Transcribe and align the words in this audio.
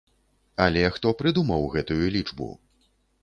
Але 0.63 0.85
хто 0.95 1.11
прыдумаў 1.19 1.69
гэтую 1.75 2.05
лічбу?! 2.17 2.51